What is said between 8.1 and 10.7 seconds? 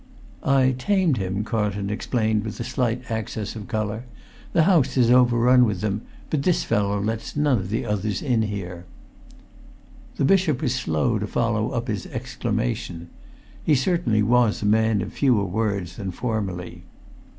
in here." The bishop